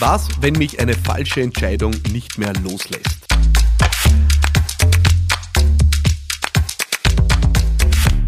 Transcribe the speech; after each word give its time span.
Was, 0.00 0.28
wenn 0.40 0.54
mich 0.54 0.80
eine 0.80 0.94
falsche 0.94 1.40
Entscheidung 1.40 1.92
nicht 2.10 2.36
mehr 2.36 2.52
loslässt? 2.64 3.28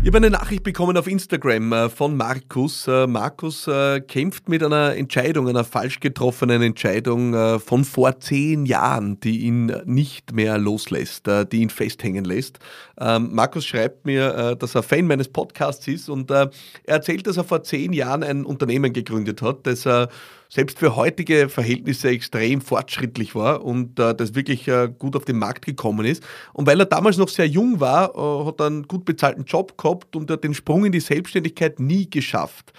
Ich 0.00 0.08
habe 0.08 0.18
eine 0.18 0.30
Nachricht 0.30 0.62
bekommen 0.62 0.96
auf 0.96 1.08
Instagram 1.08 1.72
äh, 1.72 1.88
von 1.88 2.16
Markus. 2.16 2.86
Äh, 2.86 3.08
Markus 3.08 3.66
äh, 3.66 4.00
kämpft 4.00 4.48
mit 4.48 4.62
einer 4.62 4.94
Entscheidung, 4.94 5.48
einer 5.48 5.64
falsch 5.64 5.98
getroffenen 5.98 6.62
Entscheidung 6.62 7.58
von 7.58 7.82
vor 7.84 8.20
zehn 8.20 8.64
Jahren, 8.64 9.18
die 9.18 9.40
ihn 9.40 9.66
nicht 9.86 10.32
mehr 10.32 10.58
loslässt, 10.58 11.28
die 11.50 11.62
ihn 11.62 11.70
festhängen 11.70 12.24
lässt. 12.24 12.60
Ähm, 13.00 13.30
Markus 13.32 13.66
schreibt 13.66 14.06
mir, 14.06 14.54
dass 14.54 14.76
er 14.76 14.84
Fan 14.84 15.08
meines 15.08 15.26
Podcasts 15.26 15.88
ist 15.88 16.08
und 16.08 16.30
er 16.30 16.50
erzählt, 16.84 17.26
dass 17.26 17.36
er 17.36 17.44
vor 17.44 17.64
zehn 17.64 17.92
Jahren 17.92 18.22
ein 18.22 18.44
Unternehmen 18.44 18.92
gegründet 18.92 19.42
hat, 19.42 19.66
das 19.66 19.84
er 19.84 20.08
selbst 20.48 20.78
für 20.78 20.96
heutige 20.96 21.48
Verhältnisse 21.48 22.08
extrem 22.08 22.60
fortschrittlich 22.60 23.34
war 23.34 23.64
und 23.64 23.98
äh, 23.98 24.14
das 24.14 24.34
wirklich 24.34 24.68
äh, 24.68 24.88
gut 24.98 25.16
auf 25.16 25.24
den 25.24 25.38
Markt 25.38 25.64
gekommen 25.64 26.06
ist. 26.06 26.22
Und 26.52 26.66
weil 26.66 26.80
er 26.80 26.86
damals 26.86 27.16
noch 27.16 27.28
sehr 27.28 27.48
jung 27.48 27.80
war, 27.80 28.14
äh, 28.14 28.46
hat 28.46 28.60
er 28.60 28.66
einen 28.66 28.82
gut 28.84 29.04
bezahlten 29.04 29.44
Job 29.44 29.76
gehabt 29.78 30.16
und 30.16 30.30
hat 30.30 30.44
den 30.44 30.54
Sprung 30.54 30.84
in 30.84 30.92
die 30.92 31.00
Selbstständigkeit 31.00 31.80
nie 31.80 32.08
geschafft. 32.08 32.72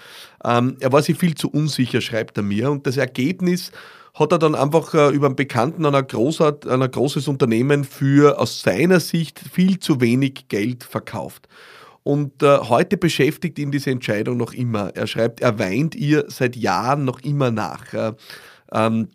Ähm, 0.44 0.77
er 0.80 0.91
war 0.91 1.02
sich 1.02 1.18
viel 1.18 1.36
zu 1.36 1.50
unsicher, 1.50 2.02
schreibt 2.02 2.38
er 2.38 2.44
mir. 2.44 2.72
Und 2.72 2.88
das 2.88 2.98
Ergebnis 2.98 3.72
hat 4.13 4.32
er 4.32 4.40
dann 4.40 4.55
einfach 4.55 4.94
äh, 4.94 5.10
über 5.10 5.27
einen 5.27 5.36
Bekannten 5.36 5.86
an 5.86 5.96
ein, 5.96 6.08
großer, 6.08 6.58
an 6.68 6.82
ein 6.82 6.91
großes 6.91 7.27
Unternehmen 7.27 7.84
für 7.84 8.40
aus 8.40 8.62
seiner 8.62 8.99
Sicht 8.99 9.40
viel 9.40 9.80
zu 9.80 10.02
wenig 10.02 10.48
Geld 10.48 10.84
verkauft. 10.84 11.48
Und 12.08 12.42
äh, 12.42 12.60
heute 12.60 12.96
beschäftigt 12.96 13.60
ihn 13.60 13.70
diese 13.70 13.92
Entscheidung 13.92 14.38
noch 14.38 14.54
immer. 14.54 14.96
Er 14.96 15.08
schreibt, 15.08 15.42
er 15.42 15.60
weint 15.60 15.94
ihr 15.94 16.24
seit 16.30 16.56
Jahren 16.56 17.04
noch 17.04 17.20
immer 17.20 17.52
nach. 17.52 17.94
Äh, 17.94 18.14
ähm, 18.72 19.10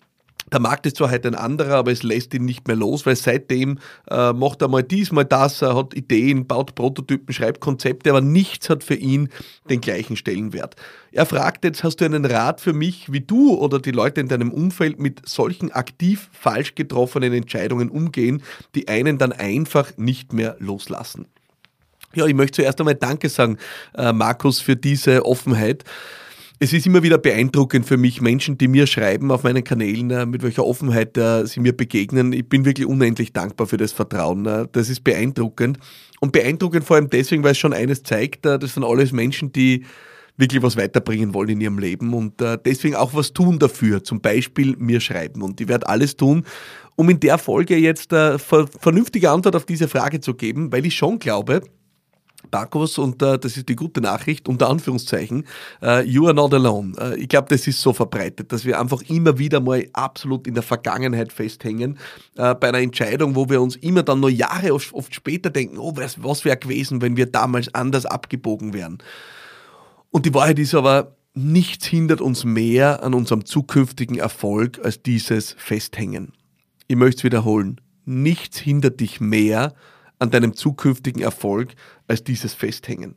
der 0.53 0.61
Markt 0.61 0.85
ist 0.85 0.99
zwar 0.99 1.11
heute 1.11 1.29
ein 1.29 1.35
anderer, 1.35 1.77
aber 1.77 1.91
es 1.91 2.03
lässt 2.03 2.35
ihn 2.35 2.45
nicht 2.45 2.69
mehr 2.69 2.77
los, 2.77 3.07
weil 3.07 3.17
seitdem 3.17 3.79
äh, 4.11 4.35
macht 4.35 4.61
er 4.61 4.69
mal 4.69 4.83
dies, 4.83 5.11
mal 5.11 5.25
das, 5.25 5.63
er 5.63 5.75
hat 5.75 5.95
Ideen, 5.95 6.47
baut 6.47 6.75
Prototypen, 6.75 7.33
schreibt 7.33 7.63
Konzepte, 7.63 8.11
aber 8.11 8.21
nichts 8.21 8.69
hat 8.69 8.85
für 8.85 8.97
ihn 8.97 9.31
den 9.71 9.81
gleichen 9.81 10.15
Stellenwert. 10.15 10.77
Er 11.13 11.25
fragt 11.25 11.65
jetzt, 11.65 11.85
hast 11.85 11.97
du 11.97 12.05
einen 12.05 12.27
Rat 12.27 12.61
für 12.61 12.75
mich, 12.75 13.11
wie 13.11 13.21
du 13.21 13.55
oder 13.55 13.79
die 13.79 13.93
Leute 13.93 14.21
in 14.21 14.29
deinem 14.29 14.53
Umfeld 14.53 15.01
mit 15.01 15.27
solchen 15.27 15.73
aktiv 15.73 16.29
falsch 16.31 16.75
getroffenen 16.75 17.33
Entscheidungen 17.33 17.89
umgehen, 17.89 18.43
die 18.75 18.89
einen 18.89 19.17
dann 19.17 19.33
einfach 19.33 19.97
nicht 19.97 20.35
mehr 20.35 20.57
loslassen? 20.59 21.25
Ja, 22.15 22.27
ich 22.27 22.35
möchte 22.35 22.57
zuerst 22.57 22.79
einmal 22.79 22.95
Danke 22.95 23.29
sagen, 23.29 23.57
äh, 23.97 24.13
Markus, 24.13 24.61
für 24.61 24.77
diese 24.77 25.25
Offenheit. 25.25 25.85
Es 26.59 26.73
ist 26.73 26.87
immer 26.87 27.03
wieder 27.03 27.19
beeindruckend 27.19 27.87
für 27.87 27.97
mich, 27.97 28.21
Menschen, 28.21 28.59
die 28.59 28.69
mir 28.69 28.87
schreiben 28.87 29.31
auf 29.31 29.45
meinen 29.45 29.65
Kanälen, 29.65 30.11
äh, 30.11 30.27
mit 30.27 30.43
welcher 30.43 30.65
Offenheit 30.65 31.17
äh, 31.17 31.47
sie 31.47 31.61
mir 31.61 31.75
begegnen. 31.75 32.35
Ich 32.35 32.49
bin 32.49 32.67
wirklich 32.67 32.87
unendlich 32.87 33.33
dankbar 33.33 33.67
für 33.67 33.79
das 33.79 33.93
Vertrauen. 33.93 34.45
Das 34.45 34.91
ist 34.91 35.03
beeindruckend. 35.03 35.79
Und 36.21 36.33
beeindruckend 36.33 36.85
vor 36.85 36.97
allem 36.97 37.09
deswegen, 37.09 37.43
weil 37.43 37.53
es 37.53 37.59
schon 37.59 37.73
eines 37.73 38.03
zeigt, 38.03 38.45
das 38.45 38.75
sind 38.75 38.85
alles 38.85 39.11
Menschen, 39.11 39.53
die 39.53 39.87
wirklich 40.37 40.63
was 40.63 40.77
weiterbringen 40.77 41.35
wollen 41.35 41.49
in 41.49 41.61
ihrem 41.61 41.79
Leben 41.79 42.15
und 42.15 42.35
deswegen 42.65 42.95
auch 42.95 43.13
was 43.13 43.33
tun 43.33 43.59
dafür. 43.59 44.05
Zum 44.05 44.21
Beispiel 44.21 44.77
mir 44.79 45.01
schreiben. 45.01 45.43
Und 45.43 45.61
ich 45.61 45.67
werde 45.67 45.89
alles 45.89 46.17
tun, 46.17 46.45
um 46.95 47.11
in 47.11 47.19
der 47.19 47.39
Folge 47.39 47.77
jetzt 47.77 48.11
vernünftige 48.13 49.31
Antwort 49.31 49.57
auf 49.57 49.67
diese 49.67 49.89
Frage 49.89 50.21
zu 50.21 50.35
geben, 50.35 50.71
weil 50.71 50.87
ich 50.87 50.95
schon 50.95 51.19
glaube, 51.19 51.63
Markus, 52.53 52.99
und 52.99 53.23
äh, 53.23 53.39
das 53.39 53.57
ist 53.57 53.69
die 53.69 53.77
gute 53.77 54.01
Nachricht, 54.01 54.49
unter 54.49 54.69
Anführungszeichen, 54.69 55.45
äh, 55.83 56.05
you 56.05 56.27
are 56.27 56.35
not 56.35 56.53
alone. 56.53 56.93
Äh, 56.99 57.19
ich 57.19 57.29
glaube, 57.29 57.49
das 57.49 57.67
ist 57.67 57.81
so 57.81 57.93
verbreitet, 57.93 58.53
dass 58.53 58.65
wir 58.65 58.79
einfach 58.79 59.03
immer 59.09 59.39
wieder 59.39 59.61
mal 59.61 59.87
absolut 59.95 60.47
in 60.47 60.55
der 60.55 60.63
Vergangenheit 60.63 61.33
festhängen, 61.33 61.99
äh, 62.37 62.55
bei 62.55 62.69
einer 62.69 62.81
Entscheidung, 62.81 63.35
wo 63.35 63.49
wir 63.49 63.63
uns 63.63 63.77
immer 63.77 64.03
dann 64.03 64.21
nur 64.21 64.31
Jahre 64.31 64.75
oft 64.75 65.15
später 65.15 65.51
denken, 65.51 65.79
oh, 65.79 65.93
was, 65.97 66.23
was 66.23 66.45
wäre 66.45 66.59
gewesen, 66.59 67.01
wenn 67.01 67.17
wir 67.17 67.27
damals 67.27 67.75
anders 67.75 68.05
abgebogen 68.05 68.75
wären. 68.75 68.99
Und 70.11 70.27
die 70.27 70.35
Wahrheit 70.35 70.59
ist 70.59 70.75
aber, 70.75 71.17
nichts 71.35 71.87
hindert 71.87 72.21
uns 72.21 72.45
mehr 72.45 73.03
an 73.03 73.15
unserem 73.15 73.47
zukünftigen 73.47 74.19
Erfolg 74.19 74.79
als 74.85 75.03
dieses 75.03 75.55
Festhängen. 75.59 76.33
Ich 76.87 76.97
möchte 76.97 77.21
es 77.21 77.25
wiederholen. 77.25 77.81
Nichts 78.05 78.59
hindert 78.59 79.01
dich 79.01 79.21
mehr 79.21 79.75
an 80.23 80.31
deinem 80.31 80.55
zukünftigen 80.55 81.21
Erfolg 81.21 81.75
als 82.07 82.23
dieses 82.23 82.55
Festhängen. 82.55 83.17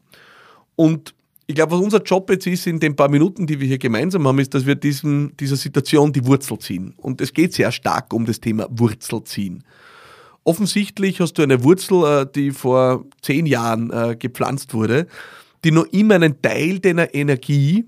Und 0.75 1.13
ich 1.45 1.53
glaube, 1.53 1.73
was 1.73 1.81
unser 1.81 2.01
Job 2.01 2.29
jetzt 2.31 2.47
ist 2.47 2.65
in 2.65 2.79
den 2.79 2.95
paar 2.95 3.09
Minuten, 3.09 3.45
die 3.45 3.59
wir 3.59 3.67
hier 3.67 3.77
gemeinsam 3.77 4.27
haben, 4.27 4.39
ist, 4.39 4.55
dass 4.55 4.65
wir 4.65 4.73
diesem, 4.73 5.33
dieser 5.39 5.55
Situation 5.55 6.11
die 6.11 6.25
Wurzel 6.25 6.57
ziehen. 6.57 6.95
Und 6.97 7.21
es 7.21 7.31
geht 7.31 7.53
sehr 7.53 7.71
stark 7.71 8.11
um 8.11 8.25
das 8.25 8.41
Thema 8.41 8.67
Wurzel 8.71 9.23
ziehen. 9.23 9.63
Offensichtlich 10.43 11.19
hast 11.19 11.33
du 11.33 11.43
eine 11.43 11.63
Wurzel, 11.63 12.03
äh, 12.03 12.25
die 12.33 12.49
vor 12.49 13.05
zehn 13.21 13.45
Jahren 13.45 13.91
äh, 13.91 14.15
gepflanzt 14.17 14.73
wurde, 14.73 15.05
die 15.63 15.71
noch 15.71 15.85
immer 15.85 16.15
einen 16.15 16.41
Teil 16.41 16.79
deiner 16.79 17.13
Energie 17.13 17.85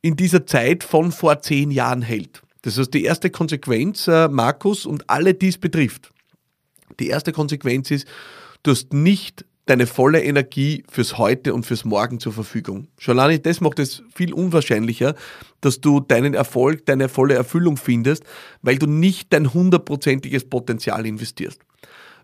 in 0.00 0.14
dieser 0.14 0.46
Zeit 0.46 0.84
von 0.84 1.10
vor 1.10 1.40
zehn 1.40 1.72
Jahren 1.72 2.02
hält. 2.02 2.42
Das 2.62 2.78
heißt, 2.78 2.94
die 2.94 3.02
erste 3.02 3.30
Konsequenz, 3.30 4.06
äh, 4.06 4.28
Markus, 4.28 4.86
und 4.86 5.10
alle, 5.10 5.34
die 5.34 5.48
es 5.48 5.58
betrifft, 5.58 6.12
die 7.00 7.08
erste 7.08 7.32
Konsequenz 7.32 7.90
ist, 7.90 8.06
du 8.62 8.70
hast 8.72 8.92
nicht 8.92 9.44
deine 9.68 9.86
volle 9.86 10.22
Energie 10.22 10.82
fürs 10.88 11.18
Heute 11.18 11.52
und 11.52 11.66
fürs 11.66 11.84
Morgen 11.84 12.20
zur 12.20 12.32
Verfügung. 12.32 12.88
Schon 12.98 13.18
allein 13.18 13.42
das 13.42 13.60
macht 13.60 13.78
es 13.78 14.02
viel 14.14 14.32
unwahrscheinlicher, 14.32 15.14
dass 15.60 15.80
du 15.80 16.00
deinen 16.00 16.34
Erfolg, 16.34 16.86
deine 16.86 17.08
volle 17.08 17.34
Erfüllung 17.34 17.76
findest, 17.76 18.24
weil 18.62 18.78
du 18.78 18.86
nicht 18.86 19.32
dein 19.32 19.52
hundertprozentiges 19.52 20.48
Potenzial 20.48 21.04
investierst. 21.04 21.60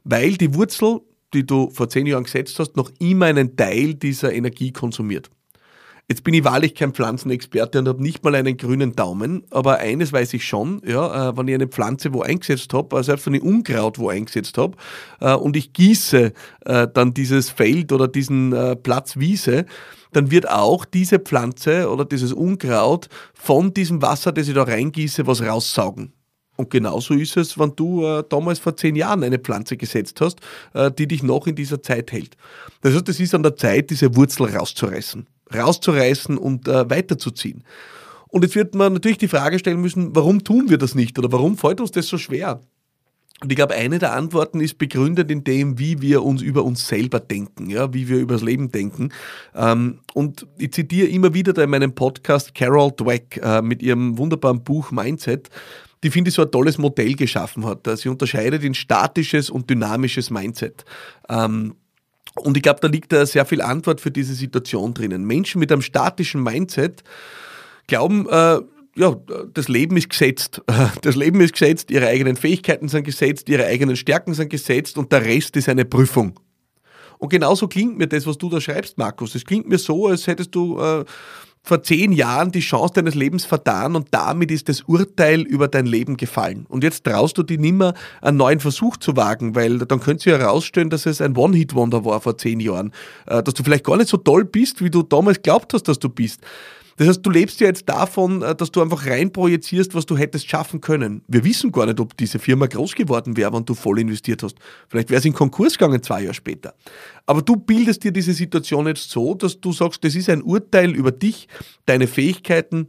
Weil 0.04 0.34
die 0.34 0.54
Wurzel, 0.54 1.00
die 1.34 1.44
du 1.44 1.70
vor 1.70 1.88
zehn 1.88 2.06
Jahren 2.06 2.24
gesetzt 2.24 2.58
hast, 2.58 2.76
noch 2.76 2.90
immer 2.98 3.26
einen 3.26 3.56
Teil 3.56 3.94
dieser 3.94 4.32
Energie 4.32 4.72
konsumiert. 4.72 5.30
Jetzt 6.06 6.22
bin 6.22 6.34
ich 6.34 6.44
wahrlich 6.44 6.74
kein 6.74 6.92
Pflanzenexperte 6.92 7.78
und 7.78 7.88
habe 7.88 8.02
nicht 8.02 8.22
mal 8.24 8.34
einen 8.34 8.58
grünen 8.58 8.94
Daumen, 8.94 9.44
aber 9.50 9.78
eines 9.78 10.12
weiß 10.12 10.34
ich 10.34 10.44
schon, 10.44 10.82
ja, 10.84 11.30
äh, 11.30 11.36
wenn 11.36 11.48
ich 11.48 11.54
eine 11.54 11.66
Pflanze 11.66 12.12
wo 12.12 12.20
eingesetzt 12.20 12.74
habe, 12.74 12.96
also 12.96 13.06
selbst 13.06 13.24
wenn 13.26 13.34
ich 13.34 13.42
Unkraut 13.42 13.98
wo 13.98 14.10
eingesetzt 14.10 14.58
habe 14.58 14.76
äh, 15.20 15.34
und 15.34 15.56
ich 15.56 15.72
gieße 15.72 16.32
äh, 16.66 16.88
dann 16.92 17.14
dieses 17.14 17.48
Feld 17.48 17.90
oder 17.90 18.06
diesen 18.06 18.52
äh, 18.52 18.76
Platz 18.76 19.16
Wiese, 19.16 19.64
dann 20.12 20.30
wird 20.30 20.48
auch 20.48 20.84
diese 20.84 21.18
Pflanze 21.18 21.90
oder 21.90 22.04
dieses 22.04 22.34
Unkraut 22.34 23.08
von 23.32 23.72
diesem 23.72 24.02
Wasser, 24.02 24.30
das 24.30 24.46
ich 24.46 24.54
da 24.54 24.64
reingieße, 24.64 25.26
was 25.26 25.40
raussaugen. 25.40 26.12
Und 26.56 26.70
genauso 26.70 27.14
ist 27.14 27.36
es, 27.36 27.58
wenn 27.58 27.74
du 27.74 28.04
äh, 28.04 28.24
damals 28.28 28.58
vor 28.58 28.76
zehn 28.76 28.94
Jahren 28.96 29.24
eine 29.24 29.38
Pflanze 29.38 29.76
gesetzt 29.76 30.20
hast, 30.20 30.40
äh, 30.72 30.90
die 30.90 31.08
dich 31.08 31.22
noch 31.22 31.46
in 31.46 31.56
dieser 31.56 31.82
Zeit 31.82 32.12
hält. 32.12 32.36
Das 32.82 32.94
heißt, 32.94 33.08
es 33.08 33.20
ist 33.20 33.34
an 33.34 33.42
der 33.42 33.56
Zeit, 33.56 33.90
diese 33.90 34.14
Wurzel 34.14 34.46
rauszureißen 34.54 35.26
rauszureißen 35.52 36.38
und 36.38 36.68
äh, 36.68 36.88
weiterzuziehen. 36.88 37.64
Und 38.28 38.42
jetzt 38.42 38.56
wird 38.56 38.74
man 38.74 38.92
natürlich 38.92 39.18
die 39.18 39.28
Frage 39.28 39.58
stellen 39.58 39.80
müssen, 39.80 40.14
warum 40.16 40.42
tun 40.42 40.68
wir 40.68 40.78
das 40.78 40.94
nicht 40.94 41.18
oder 41.18 41.30
warum 41.30 41.56
fällt 41.56 41.80
uns 41.80 41.92
das 41.92 42.08
so 42.08 42.18
schwer? 42.18 42.60
Und 43.44 43.52
ich 43.52 43.56
glaube, 43.56 43.74
eine 43.74 43.98
der 43.98 44.14
Antworten 44.14 44.58
ist 44.58 44.78
begründet 44.78 45.30
in 45.30 45.44
dem, 45.44 45.78
wie 45.78 46.00
wir 46.00 46.22
uns 46.22 46.40
über 46.40 46.64
uns 46.64 46.88
selber 46.88 47.20
denken, 47.20 47.68
ja, 47.68 47.92
wie 47.92 48.08
wir 48.08 48.16
über 48.16 48.36
das 48.36 48.42
Leben 48.42 48.72
denken. 48.72 49.12
Ähm, 49.54 49.98
und 50.14 50.46
ich 50.56 50.72
zitiere 50.72 51.08
immer 51.08 51.34
wieder 51.34 51.52
da 51.52 51.62
in 51.62 51.68
meinem 51.68 51.94
Podcast 51.94 52.54
Carol 52.54 52.90
Dweck 52.92 53.38
äh, 53.42 53.60
mit 53.60 53.82
ihrem 53.82 54.16
wunderbaren 54.16 54.64
Buch 54.64 54.90
Mindset, 54.92 55.50
die 56.02 56.10
finde 56.10 56.30
ich 56.30 56.34
so 56.36 56.40
ein 56.40 56.50
tolles 56.50 56.78
Modell 56.78 57.12
geschaffen 57.16 57.66
hat. 57.66 57.86
Sie 57.98 58.08
unterscheidet 58.08 58.64
in 58.64 58.72
statisches 58.72 59.50
und 59.50 59.68
dynamisches 59.68 60.30
Mindset. 60.30 60.86
Ähm, 61.28 61.74
und 62.36 62.56
ich 62.56 62.62
glaube, 62.62 62.80
da 62.80 62.88
liegt 62.88 63.12
da 63.12 63.26
sehr 63.26 63.44
viel 63.44 63.60
Antwort 63.60 64.00
für 64.00 64.10
diese 64.10 64.32
Situation 64.32 64.94
drinnen. 64.94 65.26
Menschen 65.26 65.58
mit 65.58 65.70
einem 65.70 65.82
statischen 65.82 66.42
Mindset 66.42 67.04
glauben, 67.88 68.26
äh, 68.26 68.60
ja, 68.96 69.16
das 69.52 69.68
Leben 69.68 69.96
ist 69.96 70.10
gesetzt. 70.10 70.62
Das 71.02 71.16
Leben 71.16 71.40
ist 71.40 71.52
gesetzt, 71.52 71.90
ihre 71.90 72.06
eigenen 72.06 72.36
Fähigkeiten 72.36 72.88
sind 72.88 73.04
gesetzt, 73.04 73.48
ihre 73.48 73.66
eigenen 73.66 73.96
Stärken 73.96 74.34
sind 74.34 74.48
gesetzt 74.48 74.96
und 74.96 75.12
der 75.12 75.24
Rest 75.24 75.56
ist 75.56 75.68
eine 75.68 75.84
Prüfung. 75.84 76.38
Und 77.18 77.28
genauso 77.28 77.68
klingt 77.68 77.96
mir 77.98 78.06
das, 78.06 78.26
was 78.26 78.38
du 78.38 78.48
da 78.48 78.60
schreibst, 78.60 78.98
Markus. 78.98 79.34
Es 79.34 79.44
klingt 79.44 79.68
mir 79.68 79.78
so, 79.78 80.08
als 80.08 80.26
hättest 80.26 80.54
du 80.54 80.78
äh, 80.80 81.04
vor 81.62 81.82
zehn 81.82 82.12
Jahren 82.12 82.52
die 82.52 82.60
Chance 82.60 82.94
deines 82.94 83.14
Lebens 83.14 83.46
vertan 83.46 83.96
und 83.96 84.08
damit 84.10 84.50
ist 84.50 84.68
das 84.68 84.82
Urteil 84.82 85.40
über 85.40 85.66
dein 85.66 85.86
Leben 85.86 86.18
gefallen. 86.18 86.66
Und 86.68 86.84
jetzt 86.84 87.04
traust 87.04 87.38
du 87.38 87.42
dich 87.42 87.58
nimmer, 87.58 87.94
einen 88.20 88.36
neuen 88.36 88.60
Versuch 88.60 88.98
zu 88.98 89.16
wagen, 89.16 89.54
weil 89.54 89.78
dann 89.78 90.00
könnte 90.00 90.24
sich 90.24 90.32
herausstellen, 90.32 90.90
dass 90.90 91.06
es 91.06 91.22
ein 91.22 91.36
One-Hit-Wonder 91.36 92.04
war 92.04 92.20
vor 92.20 92.36
zehn 92.36 92.60
Jahren. 92.60 92.92
Äh, 93.26 93.42
dass 93.42 93.54
du 93.54 93.62
vielleicht 93.62 93.84
gar 93.84 93.96
nicht 93.96 94.10
so 94.10 94.18
toll 94.18 94.44
bist, 94.44 94.82
wie 94.84 94.90
du 94.90 95.02
damals 95.02 95.40
glaubt 95.40 95.72
hast, 95.72 95.84
dass 95.84 95.98
du 95.98 96.10
bist. 96.10 96.40
Das 96.96 97.08
heißt, 97.08 97.26
du 97.26 97.30
lebst 97.30 97.60
ja 97.60 97.66
jetzt 97.66 97.88
davon, 97.88 98.42
äh, 98.42 98.54
dass 98.54 98.70
du 98.70 98.80
einfach 98.80 99.06
reinprojizierst, 99.06 99.94
was 99.94 100.06
du 100.06 100.16
hättest 100.16 100.48
schaffen 100.48 100.80
können. 100.80 101.22
Wir 101.28 101.44
wissen 101.44 101.72
gar 101.72 101.86
nicht, 101.86 102.00
ob 102.00 102.16
diese 102.16 102.38
Firma 102.38 102.66
groß 102.66 102.94
geworden 102.94 103.36
wäre, 103.36 103.52
wenn 103.52 103.64
du 103.64 103.74
voll 103.74 103.98
investiert 103.98 104.42
hast. 104.42 104.56
Vielleicht 104.88 105.10
wäre 105.10 105.20
sie 105.20 105.28
in 105.28 105.34
Konkurs 105.34 105.76
gegangen 105.78 106.02
zwei 106.02 106.22
Jahre 106.22 106.34
später. 106.34 106.74
Aber 107.26 107.42
du 107.42 107.56
bildest 107.56 108.04
dir 108.04 108.12
diese 108.12 108.32
Situation 108.32 108.86
jetzt 108.86 109.10
so, 109.10 109.34
dass 109.34 109.60
du 109.60 109.72
sagst, 109.72 110.04
das 110.04 110.14
ist 110.14 110.28
ein 110.28 110.42
Urteil 110.42 110.94
über 110.94 111.10
dich, 111.10 111.48
deine 111.86 112.06
Fähigkeiten, 112.06 112.88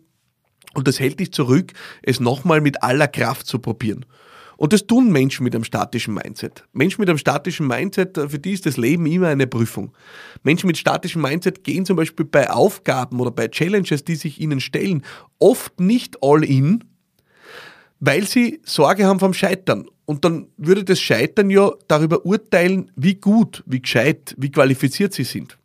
Und 0.74 0.88
das 0.88 1.00
hält 1.00 1.20
dich 1.22 1.32
zurück, 1.32 1.72
es 2.04 2.20
nochmal 2.20 2.60
mit 2.60 2.84
aller 2.84 3.08
Kraft 3.08 3.48
zu 3.48 3.60
probieren. 3.60 4.06
Und 4.58 4.74
das 4.74 4.88
tun 4.88 5.12
Menschen 5.12 5.44
mit 5.44 5.54
einem 5.54 5.64
statischen 5.64 6.14
Mindset. 6.14 6.64
Menschen 6.74 7.02
mit 7.02 7.10
einem 7.10 7.18
statischen 7.18 7.68
Mindset, 7.68 8.18
für 8.18 8.40
die 8.40 8.54
ist 8.54 8.66
das 8.66 8.78
Leben 8.78 9.06
immer 9.06 9.28
eine 9.28 9.48
Prüfung. 9.48 9.92
Menschen 10.44 10.68
mit 10.68 10.78
statischem 10.78 11.22
Mindset 11.22 11.64
gehen 11.64 11.86
zum 11.86 11.98
Beispiel 11.98 12.26
bei 12.26 12.50
Aufgaben 12.50 13.20
oder 13.20 13.32
bei 13.32 13.48
Challenges, 13.48 14.04
die 14.04 14.16
sich 14.16 14.40
ihnen 14.40 14.60
stellen, 14.60 15.04
oft 15.40 15.80
nicht 15.80 16.18
all 16.22 16.44
in, 16.44 16.84
weil 18.00 18.28
sie 18.28 18.62
Sorge 18.64 19.06
haben 19.06 19.20
vom 19.20 19.34
Scheitern. 19.34 19.88
Und 20.06 20.24
dann 20.24 20.48
würde 20.58 20.84
das 20.84 21.00
Scheitern 21.00 21.50
ja 21.50 21.72
darüber 21.88 22.26
urteilen, 22.26 22.92
wie 22.96 23.16
gut, 23.16 23.64
wie 23.66 23.82
gescheit, 23.82 24.36
wie 24.38 24.52
qualifiziert 24.52 25.14
sie 25.14 25.24
sind. 25.24 25.58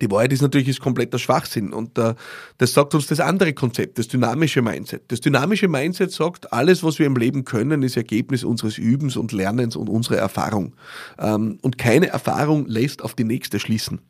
Die 0.00 0.10
Wahrheit 0.10 0.32
ist 0.32 0.42
natürlich 0.42 0.68
ist 0.68 0.80
kompletter 0.80 1.18
Schwachsinn 1.18 1.72
und 1.72 1.98
äh, 1.98 2.14
das 2.58 2.72
sagt 2.72 2.94
uns 2.94 3.06
das 3.08 3.20
andere 3.20 3.52
Konzept, 3.52 3.98
das 3.98 4.08
dynamische 4.08 4.62
Mindset. 4.62 5.02
Das 5.08 5.20
dynamische 5.20 5.68
Mindset 5.68 6.12
sagt, 6.12 6.52
alles, 6.52 6.84
was 6.84 6.98
wir 6.98 7.06
im 7.06 7.16
Leben 7.16 7.44
können, 7.44 7.82
ist 7.82 7.96
Ergebnis 7.96 8.44
unseres 8.44 8.78
Übens 8.78 9.16
und 9.16 9.32
Lernens 9.32 9.74
und 9.74 9.88
unserer 9.88 10.18
Erfahrung. 10.18 10.74
Ähm, 11.18 11.58
und 11.62 11.76
keine 11.76 12.08
Erfahrung 12.08 12.66
lässt 12.66 13.02
auf 13.02 13.14
die 13.14 13.24
nächste 13.24 13.58
schließen. 13.58 14.00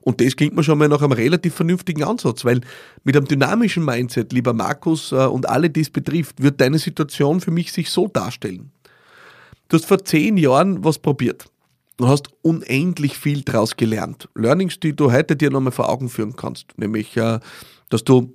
Und 0.00 0.20
das 0.20 0.36
klingt 0.36 0.54
mir 0.54 0.62
schon 0.62 0.78
mal 0.78 0.88
nach 0.88 1.02
einem 1.02 1.12
relativ 1.12 1.54
vernünftigen 1.54 2.04
Ansatz, 2.04 2.44
weil 2.44 2.60
mit 3.02 3.16
einem 3.16 3.26
dynamischen 3.26 3.84
Mindset, 3.84 4.32
lieber 4.32 4.52
Markus 4.52 5.10
äh, 5.10 5.16
und 5.16 5.48
alle, 5.48 5.70
die 5.70 5.80
es 5.80 5.90
betrifft, 5.90 6.40
wird 6.40 6.60
deine 6.60 6.78
Situation 6.78 7.40
für 7.40 7.50
mich 7.50 7.72
sich 7.72 7.90
so 7.90 8.06
darstellen. 8.06 8.70
Du 9.68 9.76
hast 9.76 9.86
vor 9.86 10.02
zehn 10.04 10.36
Jahren 10.36 10.84
was 10.84 10.98
probiert 10.98 11.50
Du 11.98 12.06
hast 12.06 12.28
unendlich 12.42 13.18
viel 13.18 13.42
daraus 13.42 13.76
gelernt. 13.76 14.28
Learnings, 14.36 14.78
die 14.78 14.94
du 14.94 15.10
heute 15.10 15.34
dir 15.34 15.50
nochmal 15.50 15.72
vor 15.72 15.88
Augen 15.88 16.08
führen 16.08 16.36
kannst. 16.36 16.78
Nämlich, 16.78 17.16
äh, 17.16 17.40
dass 17.90 18.04
du, 18.04 18.32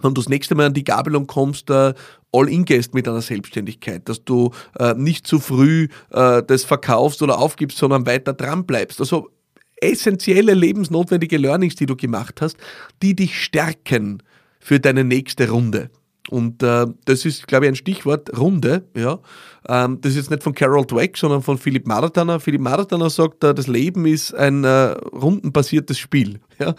wenn 0.00 0.14
du 0.14 0.20
das 0.20 0.28
nächste 0.28 0.54
Mal 0.54 0.66
an 0.66 0.74
die 0.74 0.84
Gabelung 0.84 1.26
kommst, 1.26 1.70
äh, 1.70 1.92
all 2.30 2.48
in 2.48 2.64
gehst 2.64 2.94
mit 2.94 3.08
deiner 3.08 3.20
Selbstständigkeit. 3.20 4.08
Dass 4.08 4.24
du 4.24 4.52
äh, 4.78 4.94
nicht 4.94 5.26
zu 5.26 5.40
früh 5.40 5.88
das 6.10 6.64
verkaufst 6.64 7.20
oder 7.20 7.38
aufgibst, 7.38 7.78
sondern 7.78 8.06
weiter 8.06 8.32
dran 8.32 8.64
bleibst. 8.64 9.00
Also 9.00 9.28
essentielle, 9.76 10.54
lebensnotwendige 10.54 11.36
Learnings, 11.36 11.74
die 11.74 11.86
du 11.86 11.96
gemacht 11.96 12.40
hast, 12.40 12.56
die 13.02 13.16
dich 13.16 13.42
stärken 13.42 14.22
für 14.60 14.78
deine 14.78 15.02
nächste 15.02 15.50
Runde. 15.50 15.90
Und 16.34 16.64
äh, 16.64 16.86
das 17.04 17.24
ist, 17.24 17.46
glaube 17.46 17.66
ich, 17.66 17.68
ein 17.68 17.76
Stichwort 17.76 18.36
Runde. 18.36 18.82
Ja. 18.96 19.20
Ähm, 19.68 20.00
das 20.00 20.10
ist 20.10 20.16
jetzt 20.16 20.30
nicht 20.32 20.42
von 20.42 20.52
Carol 20.52 20.84
Dweck, 20.84 21.16
sondern 21.16 21.42
von 21.42 21.58
Philipp 21.58 21.86
Marathoner. 21.86 22.40
Philipp 22.40 22.60
Marathoner 22.60 23.08
sagt, 23.08 23.44
äh, 23.44 23.54
das 23.54 23.68
Leben 23.68 24.04
ist 24.04 24.34
ein 24.34 24.64
äh, 24.64 24.96
rundenbasiertes 25.12 25.96
Spiel. 25.96 26.40
Ja. 26.58 26.74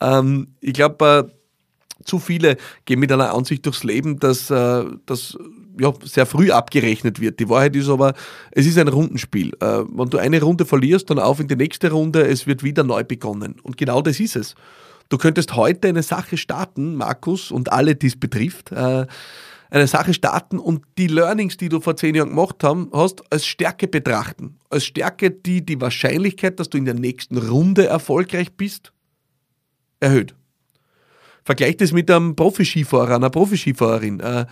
Ähm, 0.00 0.54
ich 0.60 0.74
glaube, 0.74 1.28
äh, 1.28 2.04
zu 2.04 2.20
viele 2.20 2.56
gehen 2.84 3.00
mit 3.00 3.10
einer 3.10 3.34
Ansicht 3.34 3.66
durchs 3.66 3.82
Leben, 3.82 4.20
dass 4.20 4.48
äh, 4.48 4.84
das 5.06 5.36
ja, 5.76 5.92
sehr 6.04 6.26
früh 6.26 6.52
abgerechnet 6.52 7.20
wird. 7.20 7.40
Die 7.40 7.48
Wahrheit 7.48 7.74
ist 7.74 7.88
aber, 7.88 8.14
es 8.52 8.64
ist 8.64 8.78
ein 8.78 8.86
Rundenspiel. 8.86 9.54
Äh, 9.60 9.82
wenn 9.88 10.08
du 10.08 10.18
eine 10.18 10.40
Runde 10.40 10.66
verlierst, 10.66 11.10
dann 11.10 11.18
auf 11.18 11.40
in 11.40 11.48
die 11.48 11.56
nächste 11.56 11.90
Runde, 11.90 12.28
es 12.28 12.46
wird 12.46 12.62
wieder 12.62 12.84
neu 12.84 13.02
begonnen. 13.02 13.56
Und 13.64 13.76
genau 13.76 14.02
das 14.02 14.20
ist 14.20 14.36
es. 14.36 14.54
Du 15.10 15.18
könntest 15.18 15.56
heute 15.56 15.88
eine 15.88 16.02
Sache 16.02 16.36
starten, 16.36 16.94
Markus, 16.94 17.50
und 17.50 17.72
alle, 17.72 17.96
die 17.96 18.06
es 18.06 18.18
betrifft, 18.18 18.72
äh, 18.72 19.06
eine 19.68 19.86
Sache 19.86 20.14
starten 20.14 20.58
und 20.58 20.84
die 20.98 21.08
Learnings, 21.08 21.56
die 21.56 21.68
du 21.68 21.80
vor 21.80 21.96
zehn 21.96 22.14
Jahren 22.14 22.30
gemacht 22.30 22.64
hast, 22.92 23.22
als 23.30 23.46
Stärke 23.46 23.88
betrachten. 23.88 24.56
Als 24.68 24.84
Stärke, 24.84 25.30
die 25.30 25.64
die 25.64 25.80
Wahrscheinlichkeit, 25.80 26.58
dass 26.58 26.70
du 26.70 26.78
in 26.78 26.84
der 26.84 26.94
nächsten 26.94 27.36
Runde 27.36 27.86
erfolgreich 27.86 28.56
bist, 28.56 28.92
erhöht. 30.00 30.34
Vergleich 31.44 31.76
das 31.76 31.92
mit 31.92 32.10
einem 32.10 32.36
Profi-Skifahrer, 32.36 33.16
einer 33.16 33.30
Profi-Skifahrerin. 33.30 34.20
Äh, 34.20 34.46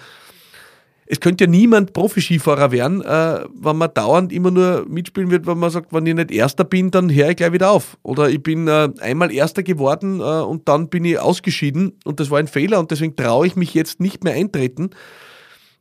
es 1.10 1.20
könnte 1.20 1.44
ja 1.44 1.50
niemand 1.50 1.94
Profi-Skifahrer 1.94 2.70
werden, 2.70 3.02
äh, 3.02 3.44
wenn 3.54 3.76
man 3.76 3.92
dauernd 3.94 4.30
immer 4.30 4.50
nur 4.50 4.84
mitspielen 4.86 5.30
wird, 5.30 5.46
wenn 5.46 5.58
man 5.58 5.70
sagt, 5.70 5.92
wenn 5.92 6.04
ich 6.04 6.14
nicht 6.14 6.30
Erster 6.30 6.64
bin, 6.64 6.90
dann 6.90 7.12
höre 7.12 7.30
ich 7.30 7.36
gleich 7.36 7.52
wieder 7.52 7.70
auf. 7.70 7.96
Oder 8.02 8.28
ich 8.28 8.42
bin 8.42 8.68
äh, 8.68 8.90
einmal 9.00 9.32
Erster 9.32 9.62
geworden 9.62 10.20
äh, 10.20 10.22
und 10.22 10.68
dann 10.68 10.88
bin 10.88 11.06
ich 11.06 11.18
ausgeschieden 11.18 11.94
und 12.04 12.20
das 12.20 12.30
war 12.30 12.38
ein 12.38 12.46
Fehler 12.46 12.78
und 12.78 12.90
deswegen 12.90 13.16
traue 13.16 13.46
ich 13.46 13.56
mich 13.56 13.72
jetzt 13.72 14.00
nicht 14.00 14.22
mehr 14.22 14.34
eintreten. 14.34 14.90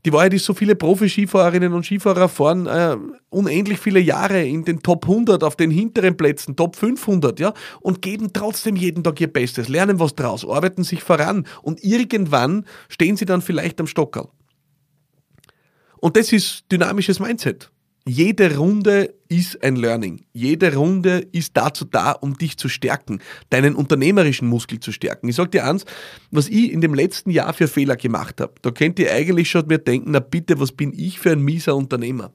Die 0.06 0.14
Wahrheit 0.14 0.34
ist, 0.34 0.46
so 0.46 0.54
viele 0.54 0.78
Profi-Skifahrerinnen 0.78 1.74
und 1.74 1.86
Skifahrer 1.86 2.30
fahren 2.30 2.66
äh, 2.66 2.96
unendlich 3.30 3.80
viele 3.80 4.00
Jahre 4.00 4.42
in 4.42 4.64
den 4.64 4.82
Top 4.82 5.04
100, 5.10 5.44
auf 5.44 5.58
den 5.58 5.72
hinteren 5.72 6.16
Plätzen, 6.16 6.56
Top 6.56 6.78
500, 6.78 7.42
ja, 7.42 7.54
und 7.82 8.02
geben 8.02 8.32
trotzdem 8.32 8.78
jeden 8.78 9.04
Tag 9.04 9.20
ihr 9.20 9.28
Bestes, 9.28 9.68
lernen 9.68 10.00
was 10.00 10.16
draus, 10.16 10.48
arbeiten 10.48 10.86
sich 10.86 11.04
voran 11.04 11.46
und 11.62 11.84
irgendwann 11.84 12.64
stehen 12.88 13.18
sie 13.18 13.26
dann 13.26 13.42
vielleicht 13.42 13.82
am 13.82 13.88
Stockerl. 13.88 14.30
Und 16.00 16.18
das 16.18 16.32
ist 16.32 16.66
dynamisches 16.72 17.20
Mindset. 17.20 17.72
Jede 18.08 18.56
Runde 18.56 19.14
ist 19.28 19.62
ein 19.62 19.76
Learning. 19.76 20.22
Jede 20.32 20.74
Runde 20.74 21.28
ist 21.34 21.58
dazu 21.58 21.84
da, 21.84 22.14
um 22.14 22.38
dich 22.38 22.58
zu 22.58 22.70
stärken, 22.70 23.20
deinen 23.50 23.76
unternehmerischen 23.76 24.48
Muskel 24.48 24.80
zu 24.80 24.94
stärken. 24.94 25.28
Ich 25.28 25.36
sage 25.36 25.50
dir 25.50 25.66
eins, 25.66 25.84
was 26.32 26.48
ich 26.48 26.72
in 26.72 26.80
dem 26.80 26.94
letzten 26.94 27.32
Jahr 27.32 27.52
für 27.52 27.68
Fehler 27.68 27.98
gemacht 27.98 28.40
habe, 28.40 28.54
da 28.62 28.72
könnt 28.72 28.98
ihr 29.00 29.12
eigentlich 29.12 29.50
schon 29.50 29.68
mir 29.68 29.80
denken, 29.80 30.12
na 30.12 30.20
bitte, 30.20 30.58
was 30.58 30.72
bin 30.72 30.94
ich 30.98 31.20
für 31.20 31.32
ein 31.32 31.42
mieser 31.42 31.76
Unternehmer? 31.76 32.32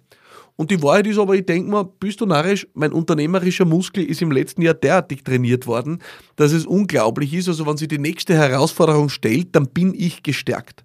Und 0.56 0.70
die 0.70 0.82
Wahrheit 0.82 1.06
ist 1.06 1.18
aber, 1.18 1.34
ich 1.34 1.46
denke 1.46 1.70
mal, 1.70 1.84
bist 1.84 2.20
du 2.20 2.26
narrisch, 2.26 2.66
mein 2.74 2.92
unternehmerischer 2.92 3.64
Muskel 3.64 4.04
ist 4.04 4.20
im 4.20 4.30
letzten 4.30 4.60
Jahr 4.60 4.74
derartig 4.74 5.24
trainiert 5.24 5.66
worden, 5.66 6.00
dass 6.36 6.52
es 6.52 6.66
unglaublich 6.66 7.32
ist. 7.32 7.48
Also 7.48 7.66
wenn 7.66 7.78
sich 7.78 7.88
die 7.88 7.98
nächste 7.98 8.34
Herausforderung 8.34 9.08
stellt, 9.08 9.56
dann 9.56 9.68
bin 9.68 9.94
ich 9.94 10.22
gestärkt. 10.22 10.84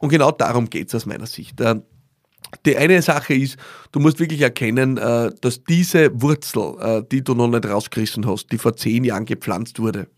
Und 0.00 0.08
genau 0.08 0.32
darum 0.32 0.68
geht 0.68 0.88
es 0.88 0.94
aus 0.94 1.06
meiner 1.06 1.26
Sicht. 1.26 1.60
Äh, 1.60 1.76
die 2.66 2.76
eine 2.76 3.00
Sache 3.02 3.34
ist, 3.34 3.58
du 3.92 4.00
musst 4.00 4.18
wirklich 4.18 4.40
erkennen, 4.40 4.96
äh, 4.96 5.30
dass 5.40 5.62
diese 5.62 6.10
Wurzel, 6.20 6.74
äh, 6.80 7.02
die 7.08 7.22
du 7.22 7.34
noch 7.34 7.48
nicht 7.48 7.66
rausgerissen 7.66 8.26
hast, 8.26 8.50
die 8.50 8.58
vor 8.58 8.74
zehn 8.74 9.04
Jahren 9.04 9.26
gepflanzt 9.26 9.78
wurde, 9.78 10.08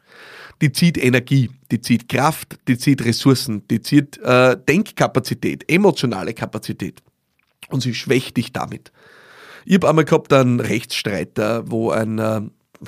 die 0.62 0.70
zieht 0.70 0.96
Energie, 0.96 1.50
die 1.72 1.80
zieht 1.80 2.08
Kraft, 2.08 2.58
die 2.68 2.78
zieht 2.78 3.04
Ressourcen, 3.04 3.66
die 3.66 3.80
zieht 3.80 4.20
Denkkapazität, 4.22 5.68
emotionale 5.68 6.34
Kapazität. 6.34 7.02
Und 7.68 7.80
sie 7.80 7.94
schwächt 7.94 8.36
dich 8.36 8.52
damit. 8.52 8.92
Ich 9.64 9.74
habe 9.74 9.88
einmal 9.88 10.04
gehabt 10.04 10.32
einen 10.32 10.60
Rechtsstreit, 10.60 11.36
wo 11.64 11.90
ein 11.90 12.18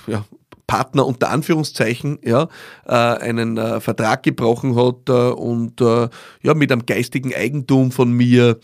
ja, 0.06 0.24
Partner 0.66 1.06
unter 1.06 1.30
Anführungszeichen 1.30 2.18
ja, 2.22 2.48
äh, 2.86 2.92
einen 2.92 3.56
äh, 3.56 3.80
Vertrag 3.80 4.22
gebrochen 4.22 4.76
hat 4.76 5.08
äh, 5.08 5.12
und 5.32 5.80
äh, 5.80 6.08
ja, 6.42 6.54
mit 6.54 6.72
einem 6.72 6.86
geistigen 6.86 7.34
Eigentum 7.34 7.92
von 7.92 8.12
mir 8.12 8.58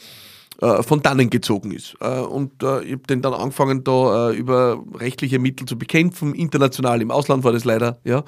äh, 0.61 0.83
von 0.83 1.03
dannen 1.03 1.31
gezogen 1.31 1.73
ist. 1.73 1.97
Äh, 2.01 2.21
und 2.21 2.63
ich 2.63 2.93
habe 2.93 3.03
den 3.09 3.23
dann 3.23 3.35
angefangen, 3.35 3.85
da 3.85 4.31
über 4.33 4.83
rechtliche 4.95 5.39
Mittel 5.39 5.67
zu 5.67 5.79
bekämpfen. 5.79 6.35
International, 6.35 7.03
im 7.03 7.11
Ausland 7.11 7.45
war 7.45 7.53
das 7.53 7.65
leider. 7.65 7.99
Ja. 8.05 8.25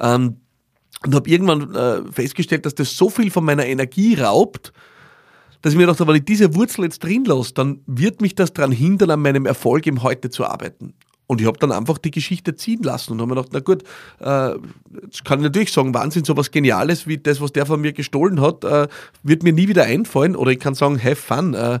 Ähm, 0.00 0.36
und 1.04 1.14
habe 1.14 1.28
irgendwann 1.28 2.10
festgestellt, 2.10 2.64
dass 2.64 2.74
das 2.74 2.96
so 2.96 3.10
viel 3.10 3.30
von 3.30 3.44
meiner 3.44 3.66
Energie 3.66 4.14
raubt, 4.14 4.72
dass 5.60 5.72
ich 5.72 5.78
mir 5.78 5.86
dachte, 5.86 6.06
wenn 6.06 6.16
ich 6.16 6.24
diese 6.24 6.54
Wurzel 6.54 6.84
jetzt 6.84 7.04
drin 7.04 7.24
lasse, 7.24 7.52
dann 7.52 7.80
wird 7.86 8.20
mich 8.20 8.34
das 8.34 8.52
daran 8.52 8.72
hindern, 8.72 9.10
an 9.10 9.20
meinem 9.20 9.46
Erfolg 9.46 9.86
im 9.86 10.02
Heute 10.02 10.30
zu 10.30 10.46
arbeiten. 10.46 10.94
Und 11.28 11.40
ich 11.40 11.46
habe 11.46 11.58
dann 11.58 11.72
einfach 11.72 11.98
die 11.98 12.12
Geschichte 12.12 12.54
ziehen 12.54 12.82
lassen 12.82 13.12
und 13.12 13.20
habe 13.20 13.34
mir 13.34 13.42
gedacht, 13.42 13.52
na 13.52 13.60
gut, 13.60 13.82
äh, 14.20 14.56
jetzt 15.02 15.24
kann 15.24 15.40
ich 15.40 15.44
natürlich 15.44 15.72
sagen, 15.72 15.92
Wahnsinn, 15.92 16.24
so 16.24 16.36
was 16.36 16.52
Geniales 16.52 17.08
wie 17.08 17.18
das, 17.18 17.40
was 17.40 17.52
der 17.52 17.66
von 17.66 17.80
mir 17.80 17.92
gestohlen 17.92 18.40
hat, 18.40 18.62
äh, 18.62 18.86
wird 19.24 19.42
mir 19.42 19.52
nie 19.52 19.66
wieder 19.66 19.84
einfallen. 19.84 20.36
Oder 20.36 20.52
ich 20.52 20.60
kann 20.60 20.74
sagen, 20.74 21.02
have 21.02 21.16
fun, 21.16 21.54
äh, 21.54 21.80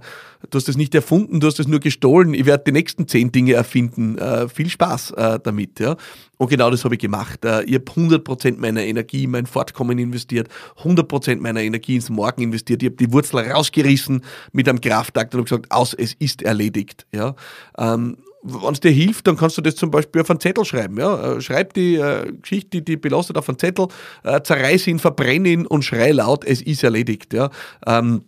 du 0.50 0.56
hast 0.56 0.66
das 0.66 0.76
nicht 0.76 0.94
erfunden, 0.96 1.38
du 1.38 1.46
hast 1.46 1.60
es 1.60 1.68
nur 1.68 1.78
gestohlen, 1.78 2.34
ich 2.34 2.44
werde 2.44 2.64
die 2.66 2.72
nächsten 2.72 3.06
zehn 3.06 3.30
Dinge 3.30 3.52
erfinden. 3.52 4.18
Äh, 4.18 4.48
viel 4.48 4.68
Spaß 4.68 5.12
äh, 5.12 5.38
damit. 5.40 5.78
Ja? 5.78 5.96
Und 6.38 6.50
genau 6.50 6.70
das 6.70 6.84
habe 6.84 6.96
ich 6.96 7.00
gemacht. 7.00 7.44
Äh, 7.44 7.62
ich 7.64 7.74
habe 7.74 7.84
100% 7.84 8.58
meiner 8.58 8.82
Energie 8.82 9.24
in 9.24 9.30
mein 9.30 9.46
Fortkommen 9.46 9.96
investiert, 9.98 10.48
100% 10.82 11.36
meiner 11.36 11.60
Energie 11.60 11.94
ins 11.94 12.10
Morgen 12.10 12.42
investiert. 12.42 12.82
Ich 12.82 12.88
habe 12.88 12.96
die 12.96 13.12
Wurzel 13.12 13.48
rausgerissen 13.50 14.22
mit 14.52 14.68
einem 14.68 14.80
Kraftakt 14.80 15.34
und 15.34 15.40
habe 15.40 15.48
gesagt, 15.48 15.70
aus, 15.70 15.94
es 15.94 16.14
ist 16.14 16.42
erledigt. 16.42 17.06
Ja? 17.12 17.36
Ähm, 17.78 18.16
wenn 18.46 18.72
es 18.72 18.80
dir 18.80 18.90
hilft, 18.90 19.26
dann 19.26 19.36
kannst 19.36 19.58
du 19.58 19.62
das 19.62 19.76
zum 19.76 19.90
Beispiel 19.90 20.22
auf 20.22 20.30
einen 20.30 20.40
Zettel 20.40 20.64
schreiben. 20.64 20.98
Ja? 20.98 21.36
Äh, 21.36 21.40
schreib 21.40 21.74
die 21.74 21.96
äh, 21.96 22.32
Geschichte, 22.40 22.68
die 22.70 22.84
dich 22.84 23.00
belastet, 23.00 23.36
auf 23.36 23.48
einen 23.48 23.58
Zettel, 23.58 23.88
äh, 24.22 24.40
zerreiß 24.40 24.86
ihn, 24.86 24.98
verbrenne 24.98 25.48
ihn 25.48 25.66
und 25.66 25.82
schrei 25.82 26.12
laut, 26.12 26.44
es 26.44 26.62
ist 26.62 26.82
erledigt. 26.82 27.32
Ja? 27.34 27.50
Ähm, 27.86 28.22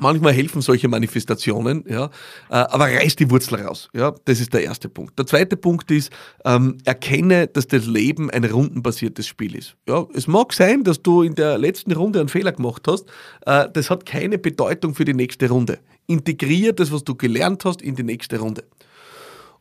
Manchmal 0.00 0.32
helfen 0.32 0.60
solche 0.62 0.86
Manifestationen, 0.86 1.84
ja, 1.88 2.06
äh, 2.50 2.54
aber 2.54 2.84
reiß 2.84 3.16
die 3.16 3.30
Wurzel 3.30 3.56
raus. 3.62 3.88
Ja, 3.94 4.14
das 4.26 4.38
ist 4.38 4.52
der 4.52 4.62
erste 4.62 4.88
Punkt. 4.88 5.18
Der 5.18 5.26
zweite 5.26 5.56
Punkt 5.56 5.90
ist, 5.90 6.12
ähm, 6.44 6.78
erkenne, 6.84 7.48
dass 7.48 7.66
das 7.66 7.86
Leben 7.86 8.30
ein 8.30 8.44
rundenbasiertes 8.44 9.26
Spiel 9.26 9.56
ist. 9.56 9.76
Ja, 9.88 10.06
es 10.14 10.26
mag 10.26 10.52
sein, 10.52 10.84
dass 10.84 11.02
du 11.02 11.22
in 11.22 11.34
der 11.34 11.58
letzten 11.58 11.92
Runde 11.92 12.20
einen 12.20 12.28
Fehler 12.28 12.52
gemacht 12.52 12.86
hast. 12.86 13.06
Äh, 13.46 13.68
das 13.72 13.90
hat 13.90 14.06
keine 14.06 14.38
Bedeutung 14.38 14.94
für 14.94 15.04
die 15.04 15.14
nächste 15.14 15.48
Runde. 15.48 15.78
Integriere 16.06 16.74
das, 16.74 16.92
was 16.92 17.02
du 17.02 17.14
gelernt 17.14 17.64
hast, 17.64 17.82
in 17.82 17.96
die 17.96 18.04
nächste 18.04 18.38
Runde. 18.38 18.64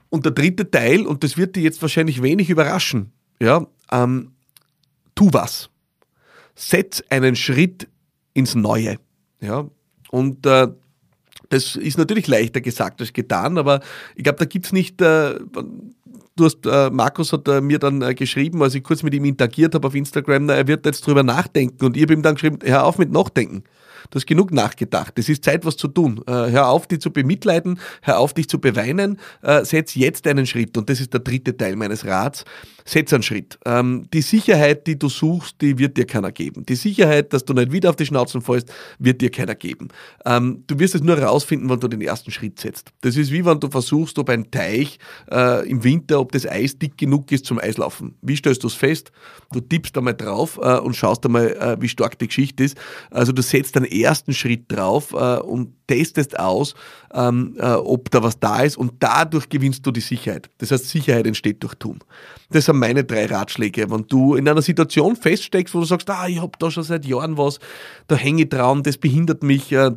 Und 0.09 0.25
der 0.25 0.31
dritte 0.31 0.69
Teil, 0.69 1.05
und 1.05 1.23
das 1.23 1.37
wird 1.37 1.55
dir 1.55 1.63
jetzt 1.63 1.81
wahrscheinlich 1.81 2.21
wenig 2.21 2.49
überraschen, 2.49 3.11
ja, 3.41 3.67
ähm, 3.91 4.31
tu 5.15 5.29
was. 5.31 5.69
setz 6.55 7.03
einen 7.09 7.35
Schritt 7.35 7.87
ins 8.33 8.55
Neue. 8.55 8.97
Ja, 9.41 9.69
und 10.09 10.45
äh, 10.45 10.67
das 11.49 11.75
ist 11.75 11.97
natürlich 11.97 12.27
leichter 12.27 12.61
gesagt 12.61 12.99
als 12.99 13.13
getan, 13.13 13.57
aber 13.57 13.81
ich 14.15 14.23
glaube, 14.23 14.39
da 14.39 14.45
gibt's 14.45 14.73
nicht, 14.73 15.01
äh, 15.01 15.35
du 16.39 16.45
hast, 16.45 16.65
äh, 16.65 16.89
Markus 16.89 17.33
hat 17.33 17.47
äh, 17.47 17.61
mir 17.61 17.79
dann 17.79 18.01
äh, 18.01 18.13
geschrieben, 18.13 18.61
als 18.63 18.75
ich 18.75 18.83
kurz 18.83 19.03
mit 19.03 19.13
ihm 19.13 19.25
interagiert 19.25 19.75
habe 19.75 19.87
auf 19.87 19.95
Instagram, 19.95 20.45
na, 20.45 20.55
er 20.55 20.67
wird 20.67 20.85
jetzt 20.85 21.05
drüber 21.05 21.23
nachdenken 21.23 21.85
und 21.85 21.97
ich 21.97 22.03
habe 22.03 22.13
ihm 22.13 22.21
dann 22.21 22.35
geschrieben, 22.35 22.59
hör 22.63 22.85
auf 22.85 22.97
mit 22.97 23.11
Nachdenken. 23.11 23.63
Du 24.09 24.15
hast 24.15 24.27
genug 24.27 24.51
nachgedacht. 24.51 25.19
Es 25.19 25.27
ist 25.27 25.43
Zeit, 25.43 25.65
was 25.65 25.75
zu 25.75 25.87
tun. 25.87 26.21
Äh, 26.27 26.31
hör 26.31 26.69
auf, 26.69 26.87
dich 26.87 27.01
zu 27.01 27.11
bemitleiden, 27.11 27.79
hör 28.01 28.19
auf, 28.19 28.33
dich 28.33 28.47
zu 28.47 28.59
beweinen. 28.59 29.19
Äh, 29.41 29.65
setz 29.65 29.95
jetzt 29.95 30.27
einen 30.27 30.45
Schritt. 30.45 30.77
Und 30.77 30.89
das 30.89 31.01
ist 31.01 31.13
der 31.13 31.19
dritte 31.19 31.57
Teil 31.57 31.75
meines 31.75 32.05
Rats. 32.05 32.45
Setz 32.87 33.11
einen 33.11 33.21
Schritt. 33.21 33.59
Ähm, 33.65 34.07
die 34.13 34.21
Sicherheit, 34.21 34.87
die 34.87 34.97
du 34.97 35.09
suchst, 35.09 35.61
die 35.61 35.77
wird 35.77 35.97
dir 35.97 36.05
keiner 36.05 36.31
geben. 36.31 36.65
Die 36.65 36.75
Sicherheit, 36.75 37.33
dass 37.33 37.43
du 37.43 37.53
nicht 37.53 37.73
wieder 37.73 37.89
auf 37.89 37.97
die 37.97 38.05
Schnauzen 38.05 38.41
fällst, 38.41 38.71
wird 38.97 39.19
dir 39.19 39.29
keiner 39.29 39.55
geben. 39.55 39.89
Ähm, 40.25 40.63
du 40.67 40.79
wirst 40.79 40.95
es 40.95 41.01
nur 41.01 41.17
herausfinden, 41.17 41.69
wenn 41.69 41.81
du 41.81 41.89
den 41.89 41.99
ersten 41.99 42.31
Schritt 42.31 42.61
setzt. 42.61 42.93
Das 43.01 43.17
ist 43.17 43.31
wie 43.31 43.45
wenn 43.45 43.59
du 43.59 43.69
versuchst, 43.69 44.17
ob 44.19 44.29
ein 44.29 44.51
Teich 44.51 44.99
äh, 45.29 45.69
im 45.69 45.83
Winter, 45.83 46.21
ob 46.21 46.31
das 46.31 46.47
Eis 46.47 46.79
dick 46.79 46.97
genug 46.97 47.29
ist 47.33 47.45
zum 47.45 47.59
Eislaufen. 47.59 48.15
Wie 48.21 48.37
stellst 48.37 48.63
du 48.63 48.67
es 48.67 48.73
fest? 48.73 49.11
Du 49.51 49.59
tippst 49.59 49.97
einmal 49.97 50.13
drauf 50.13 50.57
äh, 50.61 50.77
und 50.77 50.95
schaust 50.95 51.25
einmal, 51.25 51.51
äh, 51.57 51.81
wie 51.81 51.89
stark 51.89 52.17
die 52.19 52.27
Geschichte 52.27 52.63
ist. 52.63 52.77
Also 53.11 53.33
du 53.33 53.41
setzt 53.41 53.75
dann 53.75 53.83
ersten 53.83 54.33
Schritt 54.33 54.71
drauf 54.71 55.11
äh, 55.11 55.39
und 55.39 55.73
testest 55.87 56.39
aus, 56.39 56.75
ähm, 57.13 57.55
äh, 57.57 57.73
ob 57.73 58.11
da 58.11 58.21
was 58.21 58.39
da 58.39 58.61
ist 58.61 58.77
und 58.77 58.93
dadurch 58.99 59.49
gewinnst 59.49 59.85
du 59.85 59.91
die 59.91 60.01
Sicherheit. 60.01 60.49
Das 60.57 60.71
heißt, 60.71 60.87
Sicherheit 60.89 61.25
entsteht 61.25 61.63
durch 61.63 61.75
Tun. 61.75 61.99
Das 62.49 62.69
meine 62.77 63.03
drei 63.03 63.25
Ratschläge. 63.25 63.89
Wenn 63.89 64.07
du 64.07 64.35
in 64.35 64.47
einer 64.47 64.61
Situation 64.61 65.15
feststeckst, 65.15 65.73
wo 65.73 65.79
du 65.79 65.85
sagst, 65.85 66.09
ah, 66.09 66.27
ich 66.27 66.41
habe 66.41 66.57
da 66.59 66.71
schon 66.71 66.83
seit 66.83 67.05
Jahren 67.05 67.37
was, 67.37 67.59
da 68.07 68.15
hänge 68.15 68.43
ich 68.43 68.49
dran, 68.49 68.83
das 68.83 68.97
behindert 68.97 69.43
mich, 69.43 69.71
äh, 69.71 69.91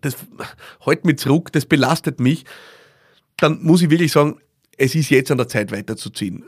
das 0.00 0.16
hält 0.80 1.04
mich 1.04 1.18
zurück, 1.18 1.52
das 1.52 1.66
belastet 1.66 2.20
mich, 2.20 2.44
dann 3.36 3.62
muss 3.62 3.82
ich 3.82 3.90
wirklich 3.90 4.12
sagen, 4.12 4.38
es 4.76 4.94
ist 4.94 5.10
jetzt 5.10 5.30
an 5.30 5.38
der 5.38 5.48
Zeit 5.48 5.72
weiterzuziehen. 5.72 6.44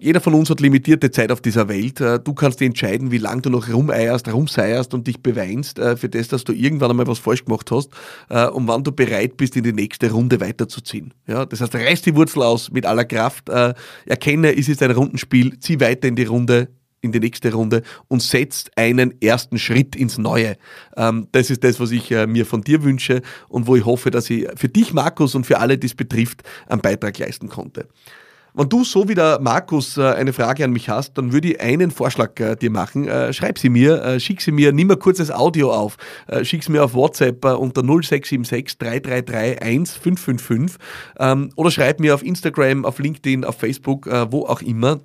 Jeder 0.00 0.20
von 0.20 0.34
uns 0.34 0.50
hat 0.50 0.60
limitierte 0.60 1.10
Zeit 1.10 1.30
auf 1.30 1.40
dieser 1.40 1.68
Welt. 1.68 2.00
Äh, 2.00 2.18
du 2.18 2.34
kannst 2.34 2.60
dir 2.60 2.66
entscheiden, 2.66 3.10
wie 3.10 3.18
lange 3.18 3.42
du 3.42 3.50
noch 3.50 3.72
rumeierst, 3.72 4.30
rumseierst 4.32 4.92
und 4.92 5.06
dich 5.06 5.22
beweinst 5.22 5.78
äh, 5.78 5.96
für 5.96 6.08
das, 6.08 6.28
dass 6.28 6.44
du 6.44 6.52
irgendwann 6.52 6.90
einmal 6.90 7.06
was 7.06 7.18
falsch 7.18 7.44
gemacht 7.44 7.70
hast 7.70 7.90
äh, 8.28 8.46
und 8.48 8.66
wann 8.66 8.82
du 8.82 8.92
bereit 8.92 9.36
bist, 9.36 9.56
in 9.56 9.62
die 9.62 9.72
nächste 9.72 10.10
Runde 10.10 10.40
weiterzuziehen. 10.40 11.14
Ja, 11.26 11.46
das 11.46 11.60
heißt, 11.60 11.74
reiß 11.74 12.02
die 12.02 12.14
Wurzel 12.16 12.42
aus 12.42 12.70
mit 12.70 12.86
aller 12.86 13.04
Kraft, 13.04 13.48
erkenne, 13.48 14.50
ist 14.50 14.68
es 14.68 14.82
ein 14.82 14.90
Rundenspiel, 14.90 15.58
zieh 15.58 15.80
weiter 15.80 16.08
in 16.08 16.16
die 16.16 16.24
Runde, 16.24 16.68
in 17.00 17.12
die 17.12 17.20
nächste 17.20 17.52
Runde 17.52 17.82
und 18.08 18.22
setzt 18.22 18.76
einen 18.76 19.20
ersten 19.22 19.58
Schritt 19.58 19.96
ins 19.96 20.18
Neue. 20.18 20.56
Ähm, 20.96 21.28
das 21.32 21.50
ist 21.50 21.64
das, 21.64 21.80
was 21.80 21.90
ich 21.90 22.10
mir 22.10 22.46
von 22.46 22.62
dir 22.62 22.82
wünsche 22.82 23.22
und 23.48 23.66
wo 23.66 23.76
ich 23.76 23.84
hoffe, 23.84 24.10
dass 24.10 24.28
ich 24.30 24.46
für 24.56 24.68
dich, 24.68 24.92
Markus, 24.92 25.34
und 25.34 25.46
für 25.46 25.58
alle, 25.58 25.78
die 25.78 25.86
es 25.86 25.94
betrifft, 25.94 26.42
einen 26.66 26.80
Beitrag 26.80 27.18
leisten 27.18 27.48
konnte. 27.48 27.88
Wenn 28.56 28.68
du 28.68 28.84
so 28.84 29.08
wie 29.08 29.16
der 29.16 29.40
Markus 29.40 29.96
äh, 29.96 30.02
eine 30.02 30.32
Frage 30.32 30.64
an 30.64 30.70
mich 30.70 30.88
hast, 30.88 31.14
dann 31.14 31.32
würde 31.32 31.48
ich 31.48 31.60
einen 31.60 31.90
Vorschlag 31.90 32.38
äh, 32.38 32.54
dir 32.54 32.70
machen. 32.70 33.08
Äh, 33.08 33.32
schreib 33.32 33.58
sie 33.58 33.68
mir, 33.68 34.20
schick 34.20 34.40
sie 34.40 34.52
mir, 34.52 34.72
nimm 34.72 34.88
ein 34.92 34.98
kurzes 35.00 35.32
Audio 35.32 35.72
auf, 35.72 35.96
schick 36.42 36.62
sie 36.62 36.70
mir 36.70 36.84
auf 36.84 36.94
WhatsApp 36.94 37.44
unter 37.44 37.82
0676 37.82 38.78
333 38.78 39.60
1555 39.60 40.78
ähm, 41.18 41.50
oder 41.56 41.72
schreib 41.72 41.98
mir 41.98 42.14
auf 42.14 42.22
Instagram, 42.22 42.84
auf 42.84 43.00
LinkedIn, 43.00 43.44
auf 43.44 43.56
Facebook, 43.56 44.06
wo 44.30 44.46
auch 44.46 44.62
immer 44.62 45.00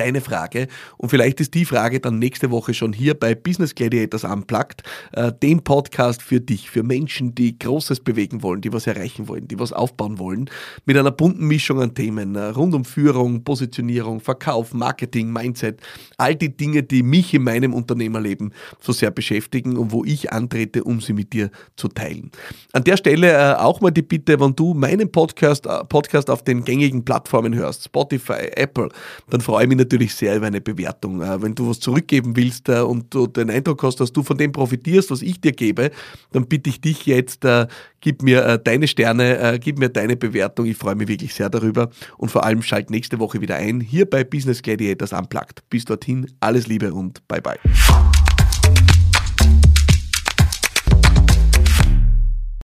deine 0.00 0.22
Frage. 0.22 0.66
Und 0.96 1.10
vielleicht 1.10 1.40
ist 1.40 1.52
die 1.52 1.66
Frage 1.66 2.00
dann 2.00 2.18
nächste 2.18 2.50
Woche 2.50 2.72
schon 2.72 2.94
hier 2.94 3.12
bei 3.14 3.34
Business 3.34 3.74
Gladiators 3.74 4.24
Unplugged, 4.24 4.82
äh, 5.12 5.30
dem 5.30 5.62
Podcast 5.62 6.22
für 6.22 6.40
dich, 6.40 6.70
für 6.70 6.82
Menschen, 6.82 7.34
die 7.34 7.58
Großes 7.58 8.00
bewegen 8.00 8.42
wollen, 8.42 8.62
die 8.62 8.72
was 8.72 8.86
erreichen 8.86 9.28
wollen, 9.28 9.46
die 9.46 9.58
was 9.58 9.74
aufbauen 9.74 10.18
wollen, 10.18 10.48
mit 10.86 10.96
einer 10.96 11.10
bunten 11.10 11.46
Mischung 11.46 11.82
an 11.82 11.94
Themen 11.94 12.34
äh, 12.34 12.44
rund 12.46 12.74
um 12.74 12.86
Führung, 12.86 13.44
Positionierung, 13.44 14.20
Verkauf, 14.20 14.72
Marketing, 14.72 15.30
Mindset, 15.30 15.80
all 16.16 16.34
die 16.34 16.56
Dinge, 16.56 16.82
die 16.82 17.02
mich 17.02 17.34
in 17.34 17.42
meinem 17.42 17.74
Unternehmerleben 17.74 18.54
so 18.80 18.92
sehr 18.92 19.10
beschäftigen 19.10 19.76
und 19.76 19.92
wo 19.92 20.04
ich 20.04 20.32
antrete, 20.32 20.82
um 20.82 21.02
sie 21.02 21.12
mit 21.12 21.34
dir 21.34 21.50
zu 21.76 21.88
teilen. 21.88 22.30
An 22.72 22.84
der 22.84 22.96
Stelle 22.96 23.32
äh, 23.32 23.54
auch 23.56 23.82
mal 23.82 23.90
die 23.90 24.02
Bitte, 24.02 24.40
wenn 24.40 24.56
du 24.56 24.72
meinen 24.72 25.12
Podcast, 25.12 25.66
äh, 25.66 25.84
Podcast 25.84 26.30
auf 26.30 26.42
den 26.42 26.64
gängigen 26.64 27.04
Plattformen 27.04 27.54
hörst, 27.54 27.84
Spotify, 27.84 28.48
Apple, 28.56 28.88
dann 29.28 29.42
freue 29.42 29.64
ich 29.64 29.68
mich 29.68 29.76
natürlich 29.76 29.89
sehr 29.98 30.36
über 30.36 30.46
eine 30.46 30.60
Bewertung. 30.60 31.22
Äh, 31.22 31.42
wenn 31.42 31.54
du 31.54 31.68
was 31.68 31.80
zurückgeben 31.80 32.36
willst 32.36 32.68
äh, 32.68 32.80
und 32.80 33.14
du 33.14 33.26
den 33.26 33.50
Eindruck 33.50 33.82
hast, 33.82 34.00
dass 34.00 34.12
du 34.12 34.22
von 34.22 34.38
dem 34.38 34.52
profitierst, 34.52 35.10
was 35.10 35.22
ich 35.22 35.40
dir 35.40 35.52
gebe, 35.52 35.90
dann 36.32 36.46
bitte 36.46 36.70
ich 36.70 36.80
dich 36.80 37.06
jetzt, 37.06 37.44
äh, 37.44 37.66
gib 38.00 38.22
mir 38.22 38.58
deine 38.58 38.88
Sterne, 38.88 39.58
gib 39.62 39.78
mir 39.78 39.88
deine 39.88 40.16
Bewertung. 40.16 40.66
Ich 40.66 40.76
freue 40.76 40.94
mich 40.94 41.08
wirklich 41.08 41.34
sehr 41.34 41.50
darüber. 41.50 41.90
Und 42.16 42.30
vor 42.30 42.44
allem 42.44 42.62
schalt 42.62 42.90
nächste 42.90 43.18
Woche 43.18 43.40
wieder 43.40 43.56
ein, 43.56 43.80
hier 43.80 44.08
bei 44.08 44.24
Business 44.24 44.62
Gladiators 44.62 45.12
Unplugged. 45.12 45.62
Bis 45.68 45.84
dorthin, 45.84 46.26
alles 46.40 46.66
Liebe 46.66 46.92
und 46.94 47.26
bye 47.28 47.42
bye. 47.42 47.58